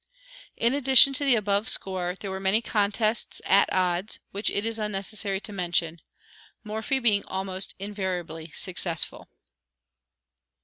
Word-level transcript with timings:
In 0.57 0.73
addition 0.73 1.13
to 1.13 1.23
the 1.23 1.35
above 1.35 1.69
score 1.69 2.15
there 2.19 2.31
were 2.31 2.39
many 2.39 2.59
contests 2.59 3.39
at 3.45 3.71
odds, 3.71 4.17
which 4.31 4.49
it 4.49 4.65
is 4.65 4.79
unnecessary 4.79 5.39
to 5.41 5.53
mention; 5.53 6.01
Morphy 6.63 6.97
being 6.97 7.23
almost 7.25 7.75
invariably 7.77 8.51
successful. 8.55 9.27